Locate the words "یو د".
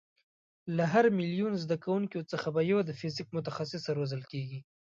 2.71-2.91